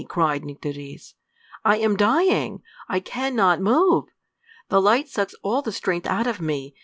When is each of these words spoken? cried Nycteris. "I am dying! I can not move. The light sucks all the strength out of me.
cried 0.09 0.43
Nycteris. 0.43 1.13
"I 1.63 1.77
am 1.77 1.95
dying! 1.95 2.63
I 2.89 2.99
can 2.99 3.35
not 3.35 3.61
move. 3.61 4.05
The 4.69 4.81
light 4.81 5.07
sucks 5.07 5.35
all 5.43 5.61
the 5.61 5.71
strength 5.71 6.07
out 6.07 6.25
of 6.25 6.41
me. 6.41 6.73